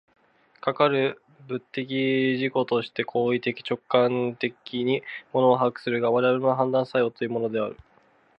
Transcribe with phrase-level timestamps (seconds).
[0.61, 1.89] かかる個物的
[2.39, 7.77] 自己として行為的直観的に物を把握するのが、我々の判断作用というものである。